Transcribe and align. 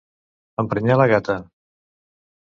Emprenyar 0.63 0.95
la 1.01 1.05
gata. 1.11 1.35